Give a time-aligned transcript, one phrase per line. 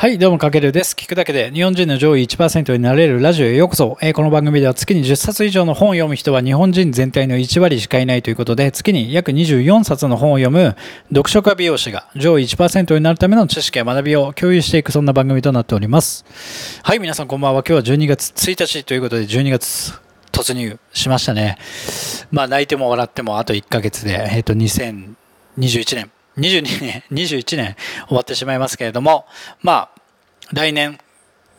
[0.00, 0.94] はい、どうも、かけるです。
[0.94, 3.98] 聞くだけで日本人の上位1%になれるラジオへようこそ。
[4.00, 10.76] えーこの番組では月に10冊以上の本を読む人は日本人全体の1割しかいないということで、月に約24冊の本を読む
[11.08, 16.24] 読書家美容師が上位1%になるための知識や学びを共有していくそんな番組となっております。
[16.84, 17.64] はい、皆さんこんばんは。
[17.66, 19.98] 今日は12月1日ということで、12月
[20.30, 21.58] 突入しましたね。
[22.30, 25.16] まあ、泣いても笑ってもあと1ヶ月で、えっ、と、2021
[25.96, 26.12] 年。
[26.38, 27.76] 22年、21年
[28.06, 29.26] 終わってしまいますけれども、
[29.60, 30.00] まあ、
[30.52, 30.98] 来年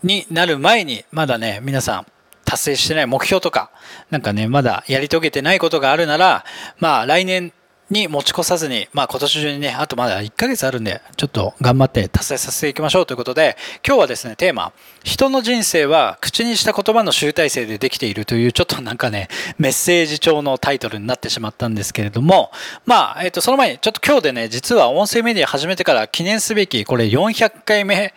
[0.04, 2.06] になる前に、まだね、皆さん、
[2.46, 3.72] 達成してない目標とか、
[4.10, 6.46] なんかね、まだやり遂げてないことがあるなら、
[6.80, 7.54] まあ、来年
[7.90, 22.52] に持ち越さずに、まあ、今年中にね、あとまだ1ヶ月あるんで、ちょっと頑張って達成させていきましょうということで、今日はですね、テーマ、人の人生は口にした言葉の集大成でできているという、ちょっとなんかね、メッセージ調のタイトルになってしまったんですけれども、
[22.86, 28.14] まあ、えっ、と、その前に、ちょっと今日でね、実は音声メディア始めてから記念すべき、これ400回目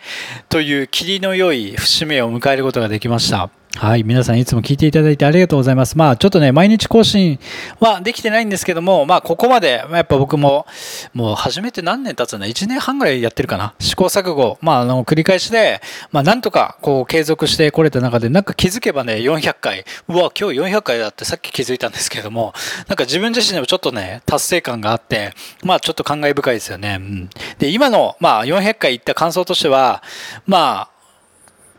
[0.49, 3.62] という霧の良い節目を迎えることができました。
[3.75, 4.03] はい。
[4.03, 5.97] 皆さんいつも聞いていただいてありがとうございます。
[5.97, 7.39] まあちょっとね、毎日更新
[7.79, 10.67] はできてないんですけども、まあここまで、まあやっぱ僕も、
[11.13, 13.73] もう初めて何年経つんだ ?1 年半ぐらいやってるかな？
[13.79, 14.59] 試行錯誤。
[14.61, 19.85] まああの、繰り返しで、まあなんとかこう継続してこれた中で、なんか気づけばね、400回。
[20.07, 22.53] うわ、今日400回だってさっき気づいたんですけども、
[22.87, 26.99] なんか自分自身でもちょっとね、達成感があって、まあちょっと感慨深いですよね。
[27.01, 27.29] うん。
[27.57, 30.03] で、今の、まあ400回行った感想としては、
[30.45, 30.92] まあ、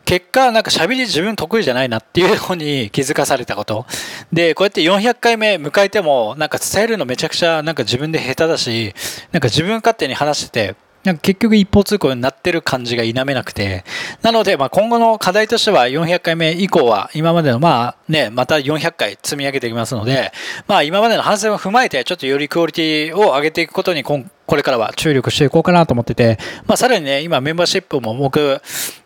[0.04, 3.86] 結果、なんか喋り自分得意じゃないなっていうのに気づかされたこと。
[4.32, 8.94] で、こうやって400回目迎えても、なんか伝えるのめちゃくちゃなんか自分で下手だし、
[9.32, 13.84] なんか自分勝手に話してて、なんか結局一方通行になってる感じが否めなくて。
[14.22, 20.32] なので、まあ今後の課題としては400回目以降は今までのまあね、また400回積み上げていきますので、
[20.66, 24.24] まあ今までの反省を踏まえてちょっとよりクオリティを上げていくことにこ
[24.56, 28.62] れからは注力していこうかなと思ってて、まあさらにね、今メンバーシップも僕、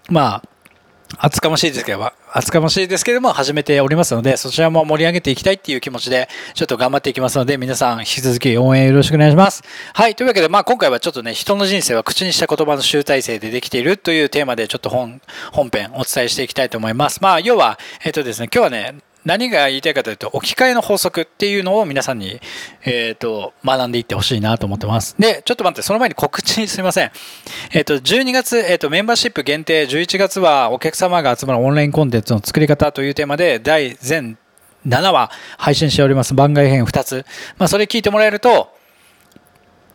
[0.09, 0.43] まあ、
[1.17, 9.63] 厚かましいですけど、厚かましいですけども、始めておりますので、そちらも盛り上げていきたいっていう気持ちで、ちょっと頑張っていきますので、皆さん引き続き応援よろしくお願いします。
[9.95, 10.15] はい。
[10.15, 15.21] というわけで、まあ今回はちょっとね、人の人生は口にした言葉の集大成でできているというテーマで、ちょっと本、
[15.51, 17.21] 本編お伝えしていきたいと思います。
[17.23, 18.95] まあ、要は、えっ、とですね、今日はね、
[19.29, 22.41] 何が言いたいかというと、置き換えの法則っていうのを皆さんに、
[22.87, 25.17] えっ、と、学んでいってほしいなと思ってます。
[25.19, 27.11] で、ちょっと待って、その前に告知すみません。
[27.75, 34.39] えっ、と、12月、えっ、と、メンバーシップ限定、11月はお客様が集まるオンラインコンテンツの作り方というテーマで、第全
[34.87, 36.33] 7話配信しております。
[36.33, 37.27] 番外編2つ。
[37.59, 38.73] まあ、それ聞いてもらえると、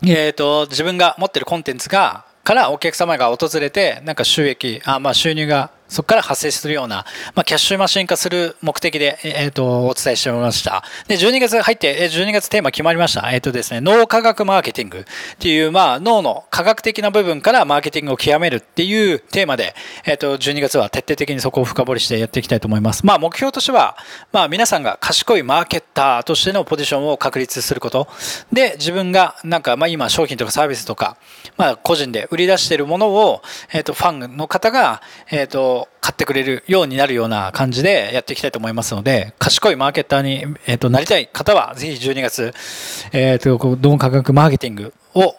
[0.06, 7.06] えっ、と、自分が持ってるコンテンツが、からお客様が訪れて、なんか収益、あまあ収入がそこから発生するような、
[7.36, 10.84] まあ、キャッシュマシン化する目的で、えっ、と、お伝えしておりました。
[11.08, 13.32] で、12月入って、12月テーマ決まりました。
[13.32, 15.04] えっ、とですね、脳科学マーケティングっ
[15.38, 23.06] ていう、まあ、脳の科学的な部分からマーケティングを極めるっていうテーマで、えっ、と、12月は徹底的にそこを深掘りしてやっていきたいと思います。
[23.06, 23.96] まあ、目標としては、
[24.32, 28.08] まあ、皆さんが賢いマーケッターとしてのポジションを確立すること。
[28.52, 31.18] で、自分が、なんか、まあ、今、商品とかサービスとか、
[31.56, 42.54] まあ、個人で売り出しているものを、えっ、と、ファンの方が、えっ、と、買ってくれるようになるような感じでやっていきたいと思いますので、賢いマーケターに、えっ、と、なりたい方は、ぜひ12月、
[43.12, 45.36] えっ、と、こうドン価格マーケティングを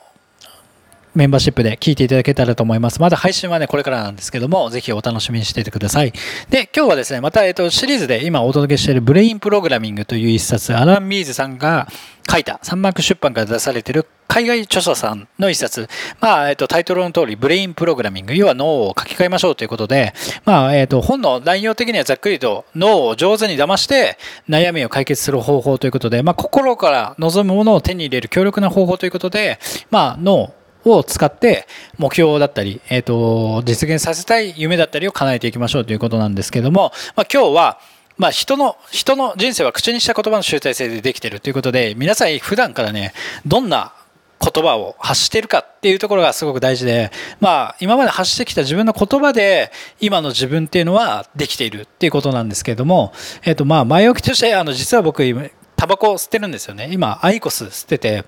[1.15, 3.01] メンバーシップで聞いていただけたらと思います。
[3.01, 6.13] まだ配信はね、これからなんですけども、ぜひお楽しみにしていてください。
[6.51, 11.87] で、今日はですね、また、えっと、シリーズで今お届けしているブレインプログラミングという一冊、アラン・ミーズさんが
[12.29, 15.89] 書いた、三幕出版から出されている海外著者さんの一冊。
[16.21, 20.15] まあ、えっと、タイトルの通り、ブレインプログラミング、要は脳を書き換えましょうということで、
[20.45, 29.61] まあ、えっと、本の内容的にはざっくりと脳を上手に騙して悩みを解決する方法ということで、まあ、心から望むものを手に入れる強力な方法ということで、
[29.91, 30.53] まあ、脳、
[30.85, 31.67] を使って
[31.99, 37.79] 目標だったり、えっ、と、実現させたい夢だったりを叶えていきましょうということなんですけども、まあ今日は、
[38.17, 43.13] まあ人の、人の人生は口にした言葉の集大成でできているということで、皆さん普段からね、
[43.47, 43.93] どんな
[44.41, 53.13] 言葉を発してるかっていうところがすごく大事で、まあ今まで発してきた自分の言葉で今の自分っていうのはできているっていうことなんですけれども、
[53.45, 55.45] えっ、とまあ前置きとして、あの実は僕今、
[55.77, 56.89] タバコを吸ってるんですよね。
[56.93, 58.25] 今、アイコス吸ってて、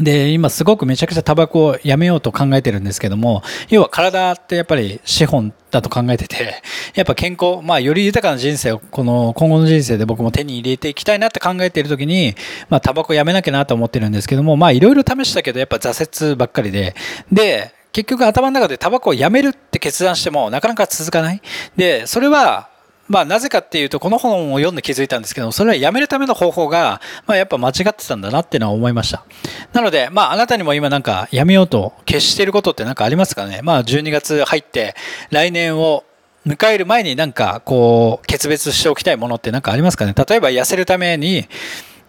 [0.00, 6.62] で、今すごくめちゃくちゃタバコをやめようと考えてるんですけども、要は体ってやっぱり資本だと考えてて、
[6.94, 12.34] やっぱ健康、まあより豊かな人生をこの今後の人生で僕も手に入れていきたいなって考えている時に、
[12.68, 16.94] まあタバコやめなきゃなと思ってるんですけども、まあいろいろ試したけどやっぱ挫折ばっかりで、
[17.32, 21.42] で、結局頭の中でタバコをやめるって決断してもなかなか続かない。
[21.76, 22.68] で、それは
[23.08, 29.24] まあ、なぜかっていうと、この本を読んで気づいたんですけど、それはやめるための方法が、まあ、やっぱ間違ってたんだなっていうのは思いました。
[29.72, 33.60] なので、まあ、あなたにも今なんかやめようと決していることって何かありますかね？
[33.62, 34.94] まあ、12月入って、
[35.30, 36.04] 来年を
[36.46, 40.14] 迎える前になんか、こう、決別しておきたいものって何かありますかね？
[40.14, 41.48] 例えば痩せるために、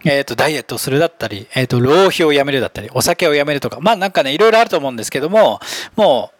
[0.06, 5.60] えっ、と、ダイエットするだったり、えっ、と、浪費をやめるだったり、お酒をやめるとか、まあなんかね、いろいろあると思うんですけども、
[5.98, 6.32] も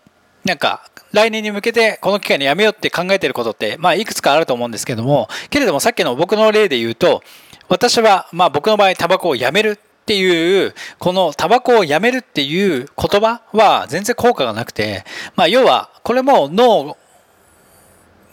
[0.46, 7.24] う、なんか、来年に向けてこの機会にやめようって考えてることって、まあ、いくつかあると思うんですけども、けれどもさっきの僕の例で言うと、
[7.70, 16.98] 私は、まあ僕の場合、タバコをやめるっていう、このタバコをやめるっていう言葉は全然効果がなくて、まあ要は、これも脳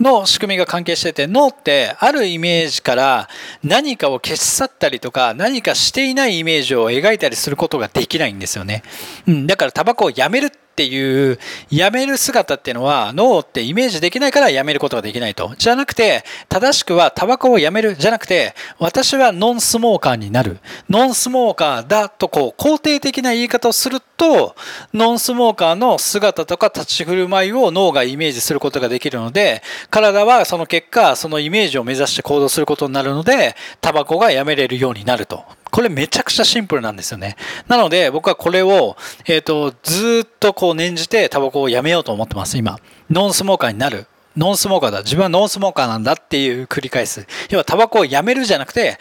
[0.01, 3.29] の仕組みが関係してて、脳ってあるイメージから
[3.63, 8.83] 何かを消し去ったりとか、何かしていないイメージを描いたりすることができないんですよね。
[9.29, 11.39] うん、だからタバコをやめるってっていう
[11.71, 15.55] やめる姿っていうのは脳ってイメージできないからやめることができないと。
[15.57, 20.59] じゃなくて、正しくはタバコをやめるじゃなくて、私はノンスモーカーになる。
[20.91, 24.55] ノンスモーカーだとこう肯定的な言い方をすると、
[24.93, 35.43] ノンスモーカーの姿とか立ち振る舞いを脳がイメージすることができるので、体はその結果、そのイメージを目指して行動することになるので、タバコがやめれるようになると。
[35.77, 37.37] これめちゃくちゃシンプルなんですよね。
[37.69, 38.97] なので僕はこれを、
[39.27, 42.79] えっ、ー、と、ずっとこう念じてタバコをやめようと思ってます、今。
[43.11, 44.07] ノンスモーカーになる。
[44.39, 45.03] ノンスモーカーだ。
[45.03, 47.27] 自分はノンスモーカーなんだっていう繰り返す。
[47.51, 48.97] 要はタバコをやめるじゃなくて、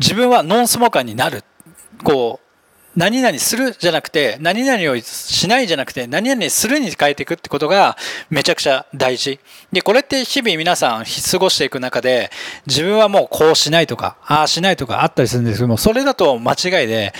[0.00, 1.44] 自分はノンスモーカーになる。
[2.02, 2.51] こう、
[2.96, 7.96] 何々するじゃなくて、何々をしないじゃなくて、何々するに変えていくってことが
[8.28, 9.40] めちゃくちゃ大事。
[9.72, 12.30] で、これって日々皆さん過ごしていく中で、
[12.66, 17.14] 自分はもうこうしないとか、ああしないとかあったりするんですけども、それだと間違いで、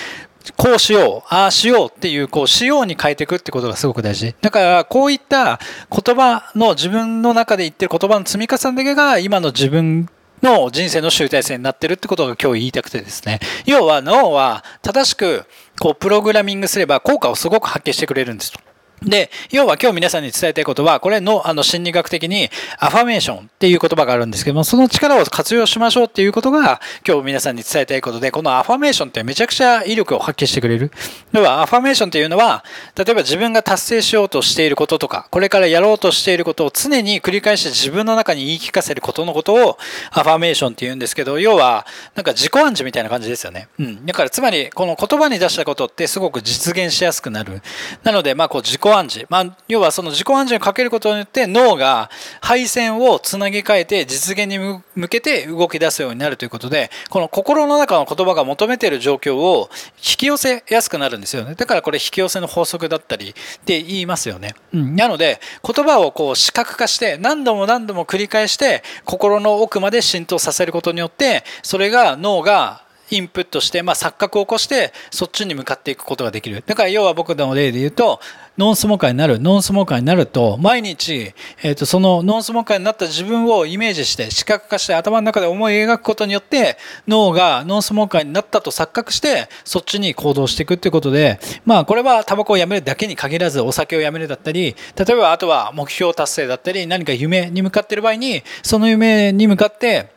[0.56, 4.34] こうしよう、ああしようっていう、こう、しように変えていくってことがすごく大事。
[4.40, 5.60] だから、こういった
[5.90, 10.08] 言葉の自分の中で言ってる言葉の積み重ねが今の自分
[10.42, 13.40] の人生の集大成になってるってことが今日言いたくてですね。
[13.64, 15.44] 要は脳は正しく
[15.80, 18.71] こうプログラミングすれば効果をすごく発揮してくれるんですと。
[19.04, 30.90] で、要は今日皆さんに伝えたいことは、これのあの心理学的にアファメーションっていう言葉があるんですけども、その力を活用しましょうっていうことが今日皆さんに伝えたいことで、このアファメーションってめちゃくちゃ威力を発揮してくれる。
[31.32, 32.64] 要はアファメーションっていうのは、
[32.96, 39.78] 例えば自分が達成しようとしていることとか、これからやろうとしていることを常に繰り返して自分の中に言い聞かせることのことを
[40.10, 43.68] アファメーションって言うんですけど、要はなんか自己暗示みたいな感じですよね。
[43.78, 44.06] うん。
[44.06, 47.62] だからつまりこの言葉に出したことってすごく実現しやすくなる。
[48.02, 49.26] なので、まあこう自己暗示。
[49.28, 52.10] まあ要はその自己暗示をかけることによって脳が
[52.40, 61.54] 配線をつなぎ替えて実現に向けて動き出すようになるということでこの心の中の言葉が求めている状況を引き寄せやすくなるんですよね。
[61.54, 63.34] だからこれ引き寄せの法則だったりっ
[63.64, 72.81] て言いますよね、うん、なので言葉をこう視覚化して何度も何度も繰り返して心の奥まで浸透させることによってそれが脳が
[73.12, 76.64] インプットして、まあ、錯覚を起こしてそっちに向かっていくことができる。
[76.66, 78.20] だから要は僕の例で言うと
[78.58, 81.32] ノンスモーカーになるノンスモーカーになると毎日、
[81.62, 86.76] えー、とそのノンスモーカーになった自分をイメージして視覚化して頭の中で思い描くことによって
[87.08, 100.11] 脳がノンスモーカーになったと錯覚してそっちに行動していくっていうことでまあこれはタバコをやめるだけに限らずお酒をやめるだったり例えばあとは目標達成だったり何か夢に向かっている場合にその夢に向かって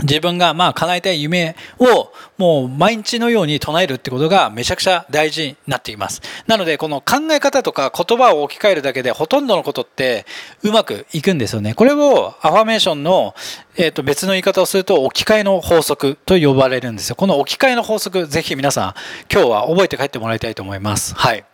[0.00, 6.22] 自分がまあ叶えたい夢をもう毎日のように唱えるってことがめちゃくちゃ大事になっています。
[6.46, 10.24] なのでこの考え方とか言葉を置き換えるだけでほとんどのことって
[10.62, 11.74] うまくいくんですよね。
[11.74, 13.34] これをアファメーションの、
[13.76, 17.16] えー、と別の言い方をすると置き換えの法則と呼ばれるんですよ。
[17.16, 18.94] この置き換えの法則ぜひ皆さん
[19.30, 21.14] 今日は覚えて帰ってもらいたいと思います。
[21.14, 21.44] はい。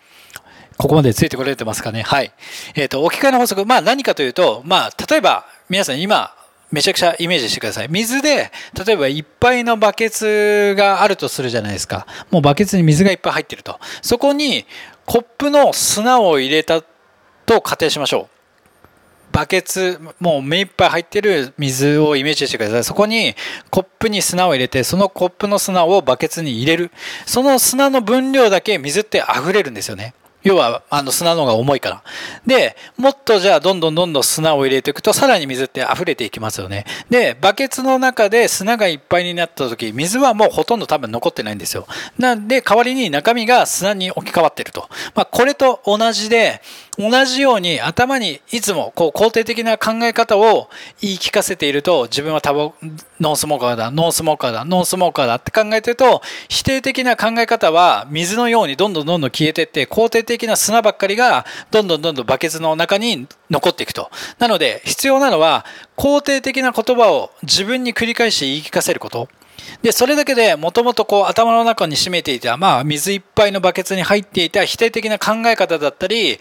[0.77, 2.03] ここまでついてこられてますかね？
[2.03, 2.33] はい。
[2.77, 3.67] えっ、ー、と、置き換えの法則。
[3.67, 6.37] まあ何かというと、まあ例えば皆さん今
[6.71, 7.89] めちゃくちゃイメージしてください。
[7.89, 8.53] 水で、
[8.87, 12.07] 例えばいっぱいのバケツがあるとするじゃないですか。
[12.31, 13.81] もうバケツに水がいっぱい入ってると。
[14.03, 14.67] そこに
[15.07, 16.83] コップの砂を入れた
[17.47, 18.39] と仮定しましょう。
[19.33, 22.85] バケツ、もう目いっぱい入ってる水をイメージしてください。
[22.85, 23.35] そこに
[23.71, 26.91] コップに砂を入れて、そのコップの砂をバケツに入れる。
[27.25, 30.15] その砂の分量だけ水って溢れるんですよね。
[30.43, 32.03] 要は、あの砂の方が重いから。
[32.47, 36.85] で、もっとじゃあどんどんどんどん砂を入れていくと、さらに水って溢れていきますよね。
[37.11, 41.87] で、バケツの中で砂がいっぱいになった時、水はもうほとんど多分残ってないんですよ。
[42.19, 44.89] なんで、代わりに中身が砂に置き換わってると。
[45.15, 46.63] まあ、これと同じで、
[46.99, 50.69] 同じように頭にいつもこう肯定的な考え方を
[51.01, 52.73] 言い聞かせていると自分はタバ
[53.21, 64.11] ノンスモーカーだ、ノンスモーカーだ、ノンスモーカーだって考えてると否定的な考え方は水のようにどんどんどんどん消えていって肯定的な砂ばっかりがどんどんどんどんバケツの中に残っていくと。
[64.41, 65.65] なので必要なのは
[65.97, 69.29] 肯定的な言葉を自分に繰り返し言い聞かせること。
[69.83, 76.39] で、それだけでもともと頭の中に占めていた、まあ水いっぱいのバケツに入っていた否定的な考え方だったり、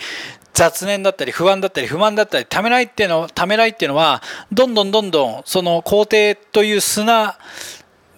[0.58, 7.38] 雑念だったり不安だったり不満だったりためらいっていうのためらいっていうのはどんどんどんどんその皇帝という砂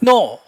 [0.01, 0.39] の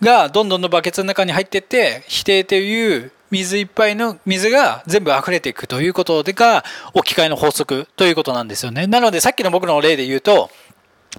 [0.00, 6.64] がどんどんのバケツの中に入っていって否定という水いっぱいの水が全部溢れていくということでが
[6.94, 8.86] 置き換えの法則ということなんですよね。
[8.86, 10.48] なのでさっきの僕の例で言うと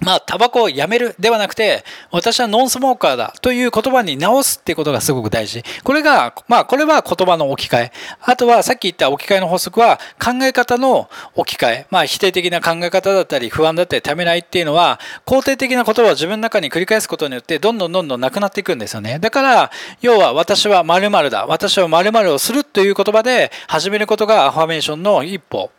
[0.00, 5.64] まあ、タバコをやめるではなくて、私はノンスモーカーだという言葉に直すっていうことがすごく大事。
[5.82, 7.92] これが、まあ、これは言葉の置き換え。
[8.20, 11.86] あとは、さっき言った置き換えの法則は、考え方の置き換え。
[11.90, 19.18] まあ、否定的な考え方だったり、不安だったり、ためないっていうのは、肯定的な言葉を自分の中に繰り返すことによって、どんどんどんどんなくなっていくんですよね。
[19.18, 21.46] だから、要は、私は〇〇だ。
[21.46, 25.70] 私は〇〇をするという言葉で始めることがアファメーションの一歩。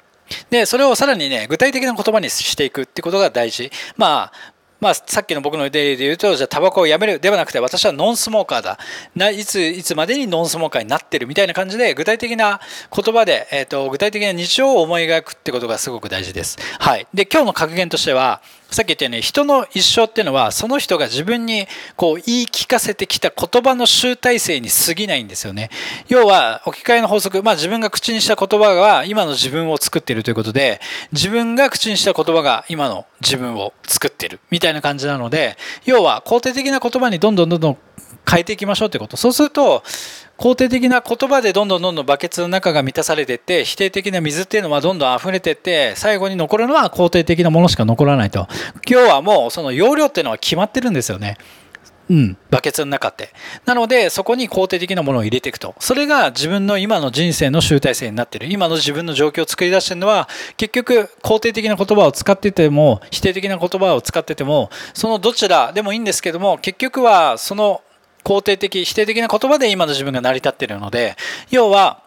[0.50, 3.72] で、それをさらにね、具体的な言葉にしていくってことが大事。
[3.98, 8.80] まあ、まあ、さっきの僕の例で言うと、じゃあタバコをやめるではなくて、私はノンスモーカーだ。
[9.14, 12.62] ないつ、いつまでにノンスモーカーになってるみたいな感じで、具体的な
[12.96, 16.58] 言葉で、えっ、ー、と、具体的な日常を思い描くってことがすごく大事です。
[16.80, 17.08] はい。
[17.14, 25.70] で、今日の格言としては、さっき言ったように人の一生っていうのはその人が自分にこう言い聞かせてきた言葉の集大成に過ぎないんですよね。
[26.08, 30.80] 要は置き換えの法則、まあ自分が口にした言葉が今の自分を作っているということで
[31.12, 37.78] 自分が口にした言葉が今の自分を作ってるみたいな感じなので要は肯定的な言葉にどんどんどんどん
[38.30, 39.18] 変えていきましょうってこと。
[39.18, 39.84] そうすると
[40.38, 48.48] 肯定的な言葉でどんどんどんどんバケツの中が満たされていって否定的な水っていうのはどんどん溢れていって最後に残るのは肯定的なものしか残らないと
[48.90, 51.38] 今日はもうその容量っていうのは決まってるんですよね
[52.10, 53.30] うん、バケツの中って。
[53.66, 55.76] なので、そこに肯定的なものを入れていくと。
[55.80, 58.48] それが自分の今の人生の集大成になってる。
[58.52, 67.82] 今の自分の状況を作り出してるのは、結局、肯定的な言葉を使ってても、否定的な言葉を使ってても、そのどちらでもいいんですけども、結局は、その
[68.24, 71.16] 肯定的、否定的な言葉で今の自分が成り立っているので、
[71.52, 72.04] 要は、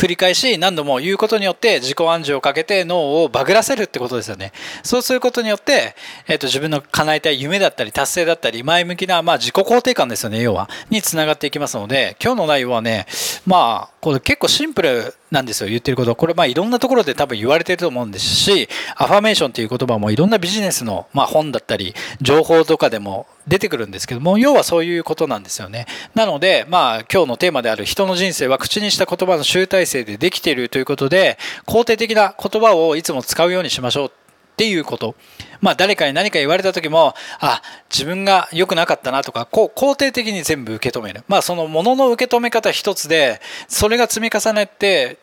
[0.00, 4.52] 繰り返し何度も言うことによって自己暗示をかけて脳をバグらせるってことですよね。
[4.82, 5.94] そうすることによって、
[6.26, 10.70] えっ、ー、と、自分の叶えたい夢だったり達成だったり前向きな、まあ自己肯定感ですよね、要は。
[10.88, 13.06] につながっていきますので、今日の内容はね、
[13.44, 16.14] まあ、これ結構シンプルなんですよ、言ってること。
[16.14, 25.86] これまあいろんなところで多分言われてると思うんですし、アファメーションっていう言葉もいろんなビジネスの、まあ、本だったり、情報とかでも出てくるんですけども、要はそういうことなんですよね。
[26.14, 34.12] なので、まあ今日のテーマである人の人生は口にした言葉の集大成でできているということで、肯定的な言葉をいつも使うようにしましょう
[34.60, 35.14] っていうこと。
[35.62, 41.24] まあ誰かに何か言われた時も、あ、自分が良くなかったなとか、こう肯定的に全部受け止める。
[41.28, 45.16] まあそのものの受け止め方一つで、それが積み重ねて、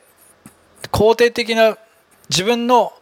[0.91, 1.77] 肯定的な
[2.29, 2.93] 自分の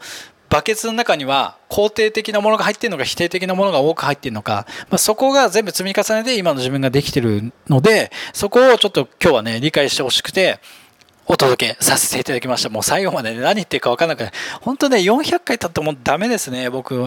[0.49, 10.59] バケツの中には肯定的なものが入っているのか否定的なものが多く入っているのか、まあ、そこが全部積み重ねて今の自分ができてるのでそこをちょっと今日はね理解してほしくて
[11.27, 12.69] お届けさせていただきました。
[12.69, 17.03] もう最後まで、ね、何言ってるか分からなくて、本当ね、400回経ってもダメですね、僕。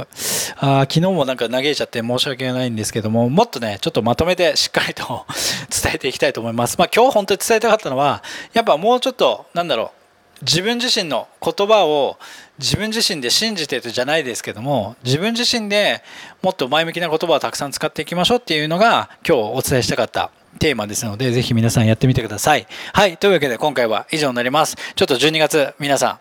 [0.56, 5.24] あ昨日もなんか嘆いちゃって申し訳ないんですけども、もっとね、ちょっとまとめてしっかりと
[5.82, 6.76] 伝えていきたいと思います。
[6.78, 8.22] まあ今日本当に伝えたかったのは、
[8.54, 9.98] やっぱもうちょっと、なんだろう、
[10.42, 12.16] 自分自身の言葉を
[12.58, 16.02] 自分自身で信じてるじゃないですけども自分自身で
[16.42, 22.66] もっと前向きな言葉をたくさん使っていきましょうっていうのが今日お伝えしたかったテーマですのでぜひ皆さんやってみてください。
[22.92, 24.76] はいというわけで今回は以上になります。
[24.94, 26.20] ちょっと12月皆さ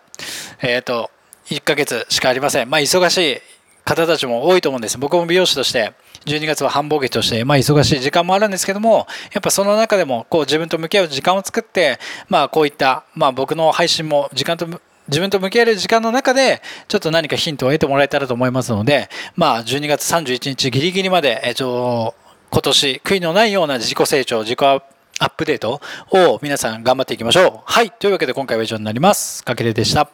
[0.62, 1.10] んえっ、ー、と
[1.46, 2.70] 1ヶ月しかありません。
[2.70, 3.38] まあ忙しい
[3.84, 4.98] 方たちも多いと思うんです。
[4.98, 5.92] 僕も美容師として
[6.26, 14.66] 12月は繁忙期として、まあ、忙しい時間もあるんですけども、やっぱその中でもこう自分と向き合う時間を作って、まあ、こういった、まあ、僕の配信も時間と
[15.08, 22.14] 自分と向き合える時間の中で、ちょっと何かヒントを得てもらえたらと思いますので、まあ、12月31日ギリギリまで、えっと、
[22.50, 27.60] 今年悔いのないような自己成長、自己アップデートを皆さん頑張っていきましょう。
[27.64, 27.90] はい。
[27.90, 29.44] というわけで今回は以上になります。
[29.44, 30.08] かけれでした。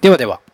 [0.00, 0.45] ではでは。